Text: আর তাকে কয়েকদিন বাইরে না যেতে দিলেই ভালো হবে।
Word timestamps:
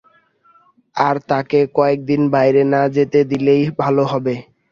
আর 0.95 1.15
তাকে 1.29 1.59
কয়েকদিন 1.77 2.21
বাইরে 2.33 2.61
না 2.73 2.81
যেতে 2.95 3.19
দিলেই 3.31 3.63
ভালো 3.81 4.03
হবে। 4.11 4.35